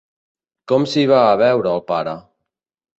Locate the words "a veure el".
1.27-1.87